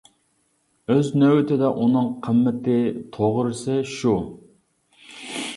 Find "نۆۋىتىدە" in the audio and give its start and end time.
1.23-1.69